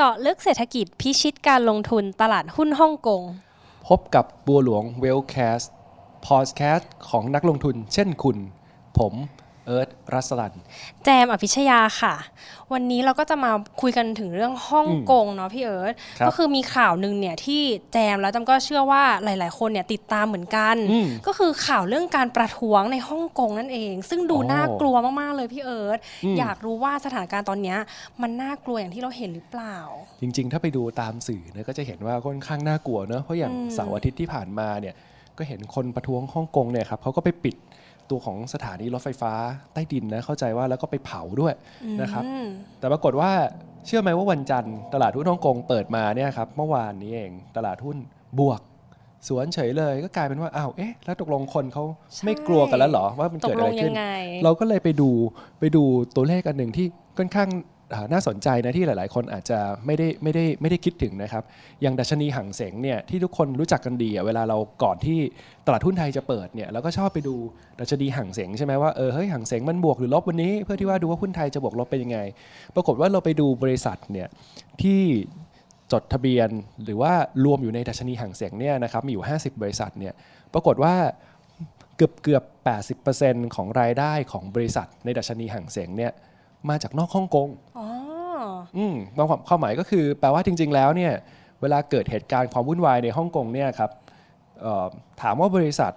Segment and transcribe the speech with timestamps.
[0.00, 3.22] เจาะลึกเศรษฐกิจพิชิตการลงทุนตลาดหุ้นฮ่องกง
[3.88, 5.60] พบกับบัวหลวง WealthCast
[6.26, 8.36] พอดแคสต์ของนักลงทุนเช่นคุณ
[8.98, 9.14] ผม
[9.68, 10.54] เอิร์ธรัสลัน
[11.04, 12.14] แจมอภิชยาค่ะ
[12.72, 13.50] วันนี้เราก็จะมา
[13.80, 17.62] คุยกันถึงเรื่องฮ่องกงเนาะพี่เอิร์ธครับก็คือมีข่าวหนึ่งเนี่ยที่
[17.92, 27.78] แจมแล้วแจมก็เชื่อว่าหลาย ๆ คนเนี่ยติดตามเหมือนกันอืมก็คือข่าวเรื่องการประท้วงในฮ่องกงนั่นเอง ซึ่งดูอ๋อน่ากลัวมาก ๆ เลยพี่เอิร์ธอืมอยากรู้ว่าสถานการณ์ตอนเนี้ย
[28.22, 29.76] มันน่ากลัวอย่างที่เราเห็นหรือเปล่า
[30.20, 34.94] จริง ๆ ถ้าไปดูตามสื่อเนี่ยก็จะเห็นว่าค่อนข้างน่ากลัวเนอะเพราะอย่างอืมเสาร์อาทิตย์ที่ผ่านมาเนี่ย
[35.38, 37.56] ก็เห็นคนประท้วงฮ่องกงเนี่ยครับเขาก็ไปปิด
[38.10, 39.32] ตัวของสถานีรถไฟฟ้า
[39.72, 41.54] ใต้ดินนะเข้าใจว่าแล้วก็ไปเผาด้วย
[42.02, 42.46] นะครับอืม
[42.78, 43.30] แต่ปรากฏว่า
[43.86, 47.96] เชื่อไหมว่าวันจันทร์ตลาดหุ้นฮ่องกงเปิดมาเนี่ยครับเมื่อวานนี้เองตลาดหุ้น
[48.40, 48.60] บวก
[49.28, 51.84] สวนเฉยเลยก็กลายเป็นว่าอ้าวเอ๊ะแล้วตกลงคนเขา
[52.14, 54.06] ใช่ไม่กลัวกันแล้วเหรอว่ามันตเกิกดลอะไรงยัขึ้นงไง
[54.44, 55.10] เราก็เลยไปดู
[55.60, 55.82] ไปดู
[56.16, 56.86] ตัวเลขอันหนึ่งที่
[57.18, 57.62] ค่อนข้างอ่า
[58.12, 61.44] น่าสนใจนะที่หลาย ๆ คนอาจจะไม่ได้ไม่ได้ไม่ได้คิดถึงนะครับ
[61.82, 65.18] อย่างดัชนีห่างเสงเนี่ยที่ทุกคนรู้จักกันดีเวลาเราก่อนที่
[65.66, 67.34] ตลาดหุ้นไทยจะเปิดเนี่ยเราก็ชอบไปดู
[67.80, 72.18] ดัชนีห่างเสงใช่ไหมว่าเออเฮ้ยห่างเสงมันบวกหรือลบวันนี้ เพื่อที่ว่าดูว่าหุ้นไทยจะบวกลบเป็นยังไง
[72.74, 74.28] ปรากฏว่าเราไปดูบริษัทเนี่ย
[74.82, 75.00] ที่
[75.92, 76.48] จดทะเบียน
[76.84, 77.12] หรือว่า
[77.44, 80.14] รวมอยู่ในดัชนีห่างเสงเนี่ยนะครับมีอยู่ 50 บริษัทเนี่ย
[80.54, 80.94] ปรากฏว่า
[81.96, 82.44] เกือบเกือบ
[82.98, 86.12] 80%ของรายได้ของบริษัทในดัชนีห่างเสงเนี่ย
[86.68, 87.48] มาจากนอกฮ่องกง
[87.78, 87.88] อ๋อ
[88.76, 91.12] อืมบางความความหมายก็คือ แปลว่าจริง ๆ แล้วเนี่ย
[91.60, 93.90] เวลาเกิดเหตุการณ์ความวุ่นวายในฮ่องกงเนี่ยครับ
[94.60, 94.86] เอ่อ
[95.22, 95.92] ถามว่าบริษัท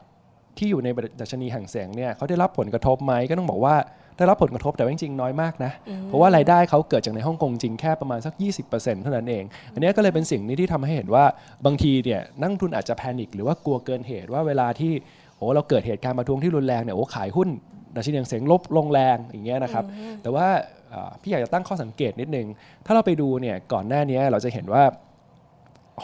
[0.57, 0.89] ที่อยู่ใน
[1.19, 3.75] ดัชนีห่างเสงเนี่ยเขาได้รับผลกระทบไหมก็ต้องบอกว่า
[4.17, 5.71] ได้รับผลกระทบแต่ว่าจริงๆน้อยมากนะ
[6.07, 8.33] เพราะว่ารายได้เขาเกิดจากในฮ่องกงจริงแค่ประมาณสัก
[8.69, 11.25] 20%เท่านั้นเอง อันเนี้ยก็เลยเป็นสิ่งนี้ที่ทำให้เห็นว่า
[11.65, 14.93] บางทีเนี่ยนักลงทุนอาจจะแพนิคหรือว่ากลัวเกินเหตุว่าเวลาที่
[15.37, 17.49] โอ้เราเกิดเหตุการณ์ประท้วงที่รุนแรงเนี่ยโอ้ขายหุ้น
[17.95, 19.85] ดัชนีห่างเสงลบลงแรงอย่างเงี้ยนะครับ
[20.21, 20.47] แต่ว่า
[20.89, 22.47] เอ่อพี่อยากจะตั้งข้อสังเกตนิดนึง
[22.85, 24.83] ถ้าเราไปดูเนี่ยก่อนหน้านี้เราจะเห็นว่า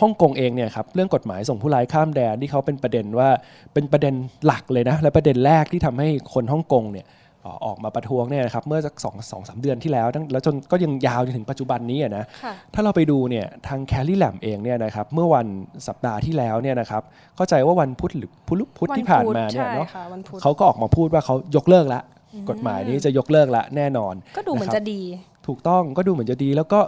[0.02, 3.30] ฮ่องกงเองเนี่ยครับเรื่องกฎหมายส่งผู้ร้ายข้ามแดนที่เขาเป็นประเด็นว่า
[3.74, 4.14] เป็นประเด็น
[4.46, 15.48] หลักเลยนะและประเด็นแรกที่ทำให้คนฮ่องกงเนี่ยเอ่อออกมาประท้วงเนี่ยนะครับเมื่อสักสองสองสามเดือนที่แล้วตั้งแล้วจนก็ยังยาวจนถึงปัจจุบันนี้อะนะค่ะถ้าเราไปดูเนี่ยทางแคลรี่แลมเองเนี่ยนะครับเมื่อวัน
[15.88, 17.02] สัปดาห์ที่แล้วเนี่ยนะครับ
[17.36, 22.02] เข้าใจว่าวันพุธหรือพุธพุธที่ผ่านมาเนี่ยใช่เนาะค่ะวันพุธเขาก็ออกมาพูดว่าเขายกเลิกละ
[22.50, 25.02] กฎหมายนี้จะยกเลิกละแน่นอน ก็ดูเหมือนนะครับจะดี
[25.48, 26.80] ถูกต้องก็ดูเหมือนจะดีแล้วก็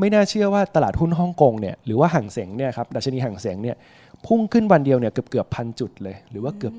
[0.00, 3.76] ไม่น่าเชื่อว่าตลาดหุ้นฮ่องกงเนี่ยหรือว่าห่างเสงเนี่ยครับดัชนีห่างเสงเนี่ย
[4.26, 6.74] พุ่งขึ้นวันเดียวเนี่ยเกือบเกือบพันจุดเลย หรือว่าเกือบ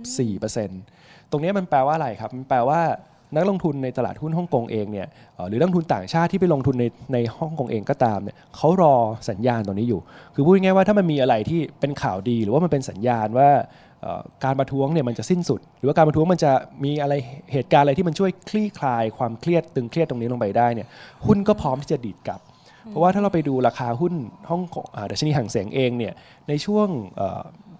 [0.63, 2.81] 4%ตรงเนี้ยมันแปลว่าอะไรครับ มันแปลว่า
[3.35, 5.07] นักลงทุนในตลาดหุ้นฮ่องกงเองเนี่ย
[5.49, 8.95] หรือนักลงทุนต่างชาติที่ไปลงทุนในในฮ่องกงเองก็ตามเนี่ยเขารอ
[9.29, 10.01] สัญญาณตรงนี้อยู่
[10.35, 13.49] คือพูดง่ายๆว่าถ้ามันมีอะไรที่เป็นข่าวดีหรือว่ามันเป็นสัญญาณว่า
[14.43, 16.51] การประท้วงเนี่ยมันจะสิ้นสุด หรือว่าการประท้วงมันจะ
[16.83, 17.13] มีอะไร
[17.51, 20.87] เหตุการณ์อะไรที่มันช่วยคลี่คลายความเครียดตึงเครียดตรงนี้ลงไปได้เนี่ย
[21.25, 22.41] หุ้นก็พร้อมที่จะดีดกลับ
[22.89, 24.13] เพราะว่าถ้าเราไปดูราคาหุ้น
[24.49, 26.13] ฮ่องกงอ่าดัชนีห่างเสงเองเนี่ย
[26.47, 26.87] ในช่วง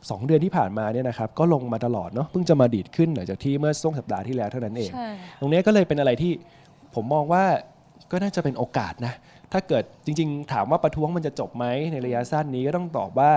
[0.03, 5.07] เอ่อสองเดือนที่ผ่านมาเนี่ยนะครับก็ลงมาตลอดเนาะเพิ่งจะมาดีดขึ้นหลังจากที่เมื่อช่วงสัปดาห์ที่แล้วเท่านั้นเองใช่
[5.39, 6.31] ตรงเนี้ยก็เลยเป็นอะไรที่
[6.95, 7.43] ผมมองว่า
[8.11, 9.13] ก็น่าจะเป็นโอกาสนะ
[9.51, 13.31] ถ้าเกิดจริง ๆ ถามว่าประท้วงมันจะจบไหมในระยะสั้นนี้ก็ต้องตอบว่า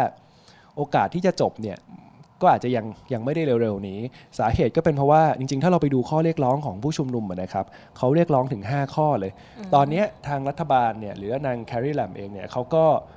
[0.77, 1.79] โอกาสที่จะจบเนี่ย
[2.43, 4.01] ก็อาจจะยังยังไม่ได้เร็วๆนี้
[4.39, 7.67] สาเหตุก็เป็นเพราะว่าจริง ๆ ถ้าเราไปดูข้อเรียกร้องของผู้ชุมนุมอะนะครับ
[7.99, 9.33] เขาเรียกร้องถึง 5 ข้อเลย
[9.75, 13.16] ตอนเนี้ยทางรัฐบาลเนี่ยหรือนางแคร์รีแลมเองเนี่ยเขาก็เอ่อ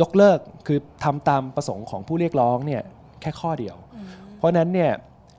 [0.00, 2.82] ยกเลิกคือทำตามประสงค์ของผู้เรียกร้องเนี่ย
[3.20, 3.76] แค่ข้อเดียว
[4.38, 4.92] เพราะฉะนั้นเนี่ย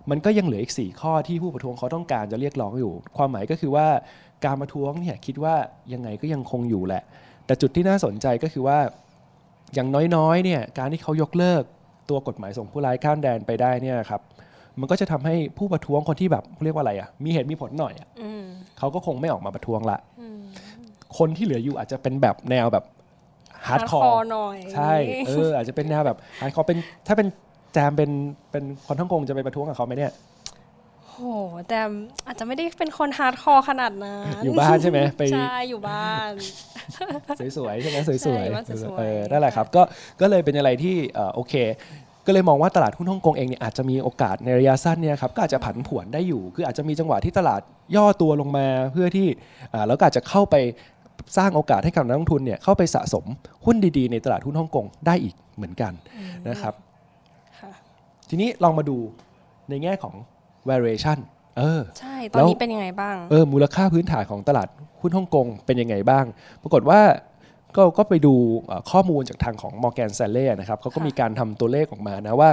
[0.10, 3.88] มันก็ยังเหลืออีก 4 ข้อที่ผู้ประท้วงเขาต้องการจะเรียกร้องอยู่ ความหมายก็คือว่า
[4.46, 5.56] การประท้วงเนี่ยคิดว่า
[5.94, 7.04] ยังไงก็ยังคงอยู่แหละ
[7.46, 8.80] แต่จุดที่น่าสนใจก็คือว่า
[9.74, 11.64] อย่างน้อยๆเนี่ยการที่เขายกเลิก
[12.10, 14.22] ตัวกฎหมายส่งผู้ร้ายข้ามแดนไปได้เนี่ยครับ
[14.80, 18.44] มันก็จะทำให้ผู้ประท้วงคนที่แบบเรียกว่าอะไรอะมีเหตุมีผลหน่อยอะอืม
[18.78, 20.40] เขาก็คงไม่ออกมาประท้วงละอืม
[21.18, 22.86] คนที่เหลืออยู่อาจจะเป็นแบบแนวแบบ
[23.68, 24.94] hardcore หน่อยใช่
[25.28, 27.28] เอออาจจะเป็นแนวแบบ hardcore เป็นถ้าเป็น
[27.74, 28.12] แจมเป็น
[28.52, 30.14] เป็นคนฮ่องกงจะไปประท้วงกับเขาไหมเนี่ย
[31.08, 31.18] โห
[31.68, 31.80] แต่
[32.28, 36.32] อาจจะไม่ได้เป็นคน hardcore ขนาดนั้นอยู่บ้านใช่ไหมไปใช่อยู่บ้าน
[37.58, 39.82] สวยๆใช่ไหมสวยใช่ว่าสวยๆเออนั่นแหละครับก็
[40.22, 41.54] ก็เลยเป็นอะไรที่เอ่อโอเค
[42.26, 47.62] ก็เลยมองว่าตลาดหุ้นฮ่องกงเองเนี่ยอาจจะมีโอกาสในระยะสั้นเนี่ยครับก็อาจจะผันผวนได้อยู่ คืออาจจะมีจังหวะที่ตลาด
[47.96, 49.28] ย่อตัวลงมาเพื่อที่
[49.74, 50.56] อ่าแล้วก็อาจจะเข้าไป
[51.38, 53.26] สร้างโอกาสให้กับนักลงทุนเนี่ยเข้าไปสะสม
[53.66, 55.94] หุ้นดีๆ ในตลาดหุ้นฮ่องกงได้อีกเหมือนกัน
[56.50, 56.74] นะครับ
[57.60, 57.72] ค่ะ
[58.30, 58.98] ทีนี้ลองมาดู
[59.70, 60.16] ในแง่ของ
[60.70, 61.18] valuation
[61.58, 64.68] เออใช่ ตอนนี้เป็นยังไงบ้าง เออ มูลค่าพื้นฐานของตลาด
[65.02, 66.26] หุ้นฮ่องกงเป็นยังไงบ้าง
[66.62, 67.02] ปรากฏว่า
[67.76, 68.34] ก็ก็ไปดู
[68.68, 72.50] เอ่อข้อมูลจากทางของ Morgan Stanley นะครับเขาก็ค่ะมีการทำตัวเลขออกมานะว่า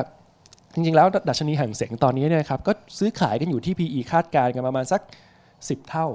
[0.75, 5.01] จริงๆ แล้วดัชนีห่างเสียงตอนนี้เนี่ยนะครับ ก็ซื้อขายกันอยู่ที่ PE คาดการณ์กันประมาณสัก
[5.45, 6.07] 10 เท่า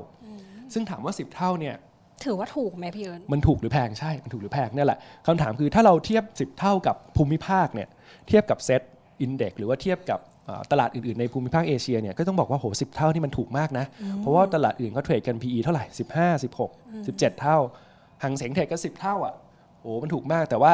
[0.74, 1.76] ซึ่งถามว่า 10 เท่าเนี่ย
[2.26, 7.88] ถือว่าถูกไหมพี่เอิญมันถูกหรือแพงใช่ มันถูกหรือแพงเนี่ยแหละคำถามคือถ้าเราเทียบ 10 เท่ากับภูมิภาคเนี่ย
[8.28, 8.82] เทียบกับเซต
[9.22, 13.86] อินเด็กหรือว่าเทียบกับอ่าตลาดอื่นๆในภูมิภาคเอเชียเนี่ยก็ต้องบอกว่าโหสิเท่านี่มันถูกมากนะ
[14.18, 17.58] เพราะว่าตลาดอื่นเขาเทรดกัน PE เท่าไหร่ 15 16 17 เท่า
[18.24, 19.34] หังเสงเทรดกัน10 เท่าอะ
[19.82, 20.74] โอ้มันถูกมากแต่ว่า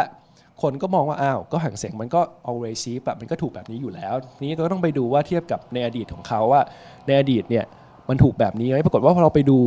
[0.62, 6.62] คนก็มองว่าอ้าวก็หังเสงมันก็ always cheap แบบมันก็ถูกแบบนี้อยู่แล้วทีนี้ก็ต้องไปดูว่าเทียบกับในอดีตของเขาว่า
[7.08, 7.66] ในอดีตเนี่ย
[8.10, 9.58] มันถูกแบบนี้ไหมปรากฏว่าพอเราไปดู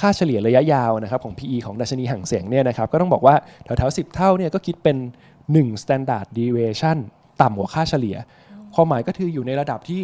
[0.00, 3.34] ค่าเฉลี่ยระยะยาวนะครับของ PE ของดัชนีห่างเสียงเนี่ยนะครับก็ต้องบอกว่า
[3.64, 4.96] แถวๆ10เท่าเนี่ยก็คิดเป็น
[5.42, 6.96] 1 standard deviation
[7.42, 8.16] ต่ำกว่าค่าเฉลี่ย
[8.74, 10.02] ความหมายก็คืออยู่ในระดับที่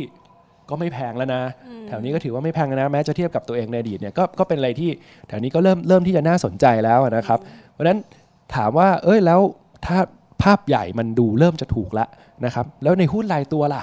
[0.70, 1.42] ก็ไม่แพงแล้วนะ
[1.88, 4.90] แถวนี้ก็ถือว่าไม่แพงนะแม้จะเทียบกับตัวเองในอดีตเนี่ยก็ก็เป็นอะไรที่
[5.28, 7.38] แถวนี้ก็เริ่มเริ่มที่จะน่าสนใจแล้วนะครับ
[7.72, 7.98] เพราะฉะนั้น
[8.54, 9.40] ถามว่าเอ้ยแล้ว
[9.86, 9.98] ถ้า
[10.42, 12.06] ภาพใหญ่มันดูเริ่มจะถูกละ
[12.44, 13.82] นะครับแล้วในหุ้นรายตัวล่ะ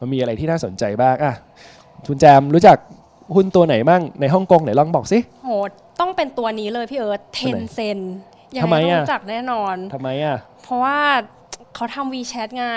[0.00, 1.34] มันมีอะไรที่น่าสนใจบ้างอะ
[2.06, 2.76] คุณแจมรู้จัก
[3.34, 5.50] หุ้นตัวไหนมั่งในฮ่องกงไหนลองบอกสิโห
[6.00, 7.98] ต้องเป็นตัวนี้เลยพี่เอิร์ธเทนเซน
[8.56, 10.98] ยังทำไมไงอะต้องรู้จักแน่นอนทำไมอะเพราะว่า
[11.74, 12.68] เขาทำ WeChat ไง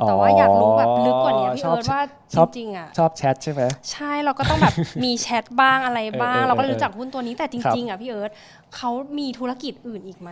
[0.00, 2.00] อ๋อแต่ว่าอยากรู้แบบลึกกว่านี้พี่ชอบเอิร์ธว่า
[2.34, 4.74] ชอบจริงๆอะชอบแชทใช่ไหมใช่เราก็ต้องแบบ
[5.04, 8.30] มีแชทบ้างอะไรบ้างเออเออเราก็เลยรู้จักหุ้นตัวนี้แต่จครับริง ๆอะพี่เอิร์ธ
[8.76, 10.30] เขามีธุรกิจอื่นอีกไหม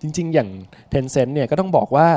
[0.00, 0.48] จริง ๆ อย่าง
[0.92, 2.08] Tencent เนี่ยก็ต้องบอกว่า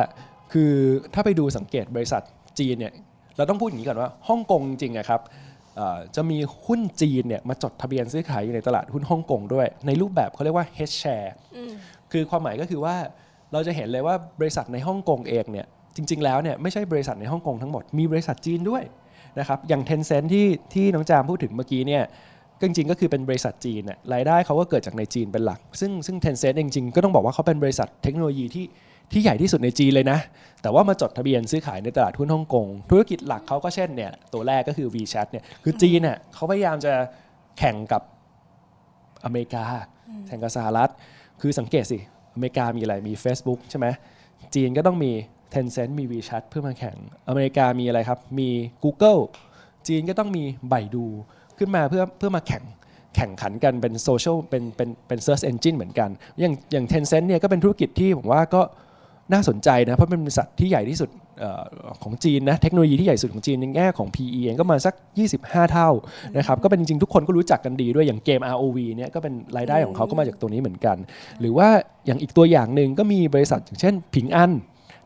[0.54, 0.72] คือ
[1.14, 2.22] ถ้าไปดูสังเกตบริษัท
[2.60, 2.94] จีนเนี่ย
[3.38, 5.49] เราต้องพูดอย่างนี้ก่อนว่าฮ่องกงจริงๆอะครับเอ่อ
[6.16, 11.30] จะมีหุ้นจีนเนี่ยมาจดทะเบียนซื้อขายอยู่ในตลาดหุ้นฮ่องกงด้วย ในรูปแบบเขาเรียกว่า H share
[12.12, 12.96] คือความหมายก็คือว่า
[13.54, 18.84] เราจะเห็นเลยว่าบริษัทในฮ่องกงเองเนี่ยจริง ๆ แล้วเนี่ยไม่ใช่บริษัทในฮ่องกงทั้งหมดมีบริษัทจีนด้วย
[19.40, 22.04] นะครับอย่าง Tencent ที่ที่น้องจามพูดถึงเมื่อกี้เนี่ย
[22.60, 28.66] ก็จริงๆก็คือเป็นบริษัทจีนน่ะรายได้เขาก็เกิดจากในจีนเป็นหลัก ซึ่งซึ่ง Tencent เองจริงๆก็ต้องบอกว่าเขาเป็นบริษัทเทคโนโลยีที่
[29.12, 30.20] ที่ใหญ่ที่สุดในจีนเลยนะ
[30.62, 36.94] แต่ว่ามาจดทะเบียนซื้อขายในตลาดหุ้นฮ่องกง ธุรกิจหลักเขาก็เช่นเนี่ยตัวแรกก็คือ WeChat เนี่ยคือจีนเนี่ยเขาพยายามจะ
[37.60, 38.02] แข่งกับ
[39.26, 39.64] อเมริกา
[40.28, 40.92] แข่งกับสหรัฐ
[41.42, 41.98] คือสังเกตสิ
[42.34, 43.88] อเมริกามีอะไรมี Facebook ใช่ไหม
[44.56, 45.12] จีนก็ต้องมี
[45.54, 46.98] Tencent มี WeChat เพื่อมาแข่ง
[47.28, 48.50] อเมริกามีอะไรครับมี
[48.84, 49.22] Google
[49.88, 51.06] จีนก็ต้องมีไบดู
[51.58, 52.64] ขึ้นมาเพื่อเพื่อมาแข่ง
[53.16, 56.10] แข่งขันกันเป็นโซเชียลเป็นเป็นเป็น search engine เหมือนกัน
[56.40, 58.62] อย่างอย่าง Tencent เนี่ยก็เป็นธุรกิจที่ผมว่าก็
[59.34, 61.10] น่าสนใจนะเพราะเป็นบริษัทที่ใหญ่ที่สุด
[61.40, 61.64] เอ่อ
[62.04, 64.94] ของจีนนะเทคโนโลยีที่ใหญ่สุดของจีนในแง่ของ PE เองก็มาสัก
[65.34, 65.90] 25 เท่า
[66.38, 70.98] นะครับก็เป็นจริงๆทุกคนก็รู้จักกันดีด้วยอย่างเกม ROV เนี่ยก็เป็นรายได้ของเขาก็มาจากตัวนี้เหมือนกัน
[71.40, 71.68] หรือว่า
[72.06, 74.52] อย่างอีกตัวอย่างหนึ่งก็มีบริษัทอย่างเช่นผิงอัน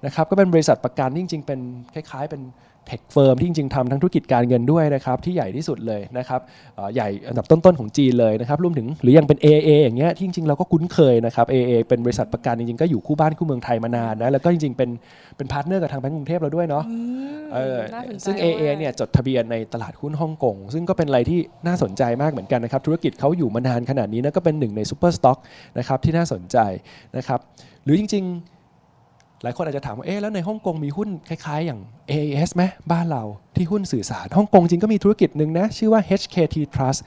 [0.05, 1.59] นะครับก็เป็นบริษัทประกันที่จริง ๆ เป็น
[1.93, 2.41] คล้าย ๆ เป็น
[2.87, 6.41] เทคเฟิร์มที่จริงๆทำทั้งธุรกิจการเงินด้วยนะครับที่ใหญ่ที่สุดเลยนะครับ
[6.75, 14.89] เอ่อใหญ่อันดับต้นๆของจีนเลยนะครับรวมถึงหรือยังเป็น AA อย่างเงี้ยที่จริงๆเราก็คุ้นเคยนะครับ AA เป็นบริษัทประกันจริงๆก็อยู่คู่บ้านคู่เมืองไทยมานานนะแล้วก็จริงๆเป็น
[15.37, 16.83] เป็น partner กับทางแบงก์กรุงเทพเราด้วยเนาะ
[17.53, 25.37] เออน่าสนใจซึ่งมาก AA เนี่ยจดทะเบียนในตลาดหุ้นฮ่องกงซึ่งก็เป็นอะไรที่น่าสนใจมากเหมือนกันนะครับธุรกิจเขาอยู่มานานขนาดนี้นะก็เป็นหนึ่งใน super stock
[25.77, 26.57] นะครับที่น่าสนใจ
[27.17, 27.39] นะครับ
[27.83, 28.62] หรือจริง ๆ
[29.43, 31.79] หลายคนอาจจะถามว่าเอ๊ะแล้วในฮ่องกงมีหุ้นคล้ายๆ อย่าง
[32.11, 33.23] AAS ไหมบ้านเรา
[33.55, 36.99] ที่หุ้นสื่อสารฮ่องกงจริงก็มีธุรกิจหนึ่งนะ ชื่อว่า HKT Trust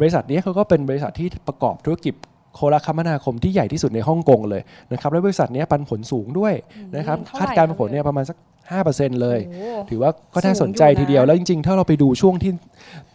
[0.00, 2.14] บริษัทนี้เขาก็เป็นบริษัทที่ประกอบธุรกิจ
[2.54, 6.54] โคลคมนาคมที่ใหญ่ที่สุดในฮ่องกงเลยนะครับและบริษัทนี้ปันผลสูงด้วย
[6.96, 8.36] นะครับเท่าไหร่คาดการณ์ครับผลเนี่ยประมาณสัก
[8.78, 12.52] 5%เลยโอ้ถือว่าก็น่าสนใจสูงอยู่นะทีเดียวแล้วจริงๆ ถ้าเราไปดูช่วงที่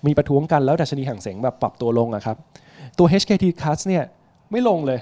[0.08, 2.36] มีประท้วงกันแล้วดัชนีห่างเสียงแบบปรับตัวลงอะครับ
[2.98, 4.04] ตัว HKT Cast เนี่ย
[4.52, 5.00] ไม่ลงเลย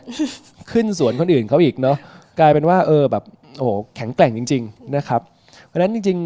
[0.72, 1.98] ขึ้นสวนคนอื่นเขาอีกเนาะ
[2.40, 3.24] กลายเป็นว่าเออแบบ
[3.58, 5.22] โอ้โหแข็งแกร่งจริง ๆ นะครับ
[5.66, 6.18] เพราะฉะนั้นจริง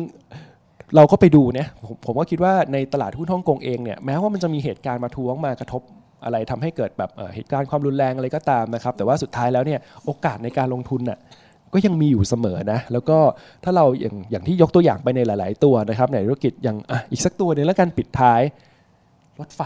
[0.44, 5.82] ๆ เราก็ไปดูเนี่ยผมผมก็คิดว่าในตลาดหุ้นฮ่องกงเองเนี่ยแม้ว่ามันจะมีเหตุการณ์มาท้วงมากระทบ
[6.24, 11.20] อะไรทำให้เกิดแบบเอ่อเหตุการณ์ความรุนแรงอะไรก็ตามนะครับ แต่ว่าสุดท้ายแล้วเนี่ยโอกาสในการลงทุนน่ะ
[11.74, 13.18] ก็ยังมีอยู่เสมอนะ แล้วก็
[13.63, 18.42] ถ้าเราอย่างอย่างที่ยกตัวอย่างไปในหลาย ๆ ตัวนะครับในธุรกิจอย่างอะอีกสักตัวหนึงแล้วกันปิดท้าย
[19.40, 19.62] รถไฟ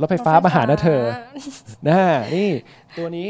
[0.00, 1.02] รถไฟฟ้ามาหานะเธอ
[1.88, 2.00] นะ
[2.34, 2.50] นี่
[2.96, 3.28] ตัวนี้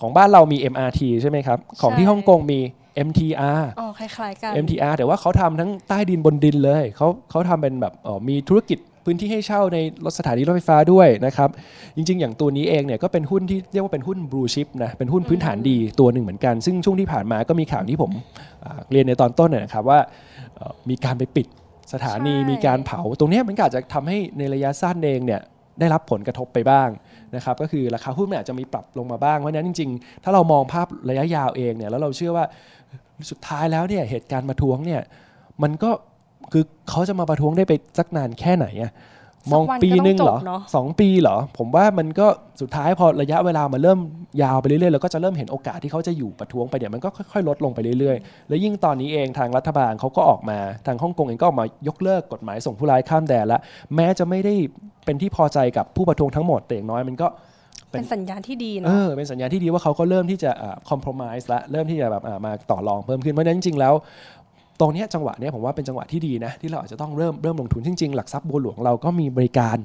[0.00, 2.60] ของบ้านเรามี MRT ใช่ไหมครับ ของที่ใช่ฮ่องกงมี
[3.08, 11.50] MTR อ๋อคล้ายๆกัน MTR แต่ว่าเขาทำทั้งใต้ดินบนดินเลยเขาเขาทำเป็นแบบเอ่อมีธุรกิจพื้นที่ให้เช่าในรถสถานีรถไฟฟ้าด้วยนะครับ
[11.96, 18.12] จริง ๆ อย่างตัวนี้เองเนี่ยก็เป็นหุ้นที่เรียกว่าเป็นหุ้นบลูชิพนะเป็นหุ้นพื้นฐานดีตัวหนึ่งเหมือนกัน ซึ่งช่วงที่ผ่านมาก็มีข่าวที่ผม
[18.64, 19.98] อ่าเรียนในตอนต้นเนี่ยนะครับว่า
[20.56, 21.46] เอ่อมีการไปปิด
[21.92, 25.40] สถานีใช่มีการเผาตรงเนี้ยมันก็อาจจะทำให้ในระยะสั้นเองเนี่ย
[25.80, 26.88] ได้รับผลกระทบไปบ้าง
[27.36, 32.44] นะครับก็คือราคาหุ้นมันอาจจะมีปรับลงมาบ้างเพราะนั้นจริง ๆ ถ้าเรามองภาพระยะยาวเองเนี่ยแล้วเราเชื่อว่า
[33.30, 35.00] สุดท้ายแล้วเนี่ยเหตุการณ์มาท้วงเนี่ย
[35.62, 35.90] มันก็
[36.52, 38.92] คือเขาจะมาประท้วงได้ไปสักนานแค่ไหนอะ
[39.52, 42.26] มองสักวันปีนึงเหรอก็ต้องจบเนอะสองปีเหรอ ผมว่ามันก็
[42.60, 43.98] สุดท้ายพอระยะเวลามันเริ่ม
[44.42, 53.60] ยาวไปเรื่อยๆเราก็จะเริ่มเห็นโอกาสที่เขาจะอยู่ประท้วงไปเนี่ยมันก็ค่อยๆ ลดลงไปเรื่อยๆ แล้วยิ่งตอนนี้เองทางรัฐบาลเขาก็ออกมาทางฮ่องกงเองก็ออกมายกเลิกกฎหมายส่งผู้ร้ายข้ามแดนแล้ว
[53.96, 54.54] แม้จะไม่ได้
[55.04, 57.28] เป็นที่พอใจกับผู้ประท้วงทั้งหมดแต่อย่างน้อยมันก็
[57.90, 60.50] เป็นสัญญาณที่ดีเอเนาะอเป็นสัญญาณที่ดีว่าเขาก็เริ่มที่จะ
[60.90, 63.94] คอม p r o m i s e ละเริ่มที่จะแบบอ่ามาต่อรองเพิ่มขึ้นเพราะฉะนั้นจริงๆแล้ว
[64.80, 69.76] ตรงเนี้ยจังหวะเนี้ยผมว่าเป็นจังหวะที่ดีนะที่เราอาจจะต้องเริ่มเริ่มลงทุนจริงๆ หลักทรัพย์บัวหลวงเราก็มีบริการ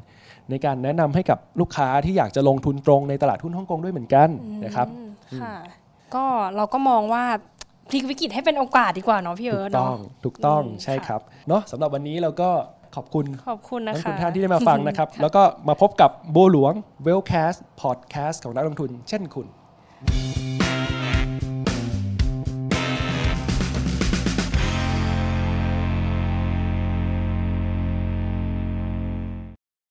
[0.50, 4.30] ในการแนะนำให้กับลูกค้าที่อยากจะลงทุนตรงในตลาดหุ้นฮ่องกงด้วยเหมือนกัน
[4.66, 5.10] นะครับอืม
[5.42, 5.56] ค่ะ
[6.16, 7.24] ก็เราก็มองว่า
[7.90, 12.50] พลิกวิกฤตให้เป็นโอกาสดีกว่าเนาะพี่ถูเอิร์กธต้อเนาะงถูกต้องอืมใช่ค่ะครับเนาะสำหรับวันนี้เราก็
[12.96, 16.74] ขอบคุณขอบคุณนะนักลงคะทุนท่านที่ได้มาฟังนะครับ แล้วก็มาพบกับบัวหลวง
[17.06, 19.48] Wellcast Podcast ของนักลงทุนเช่นคุณ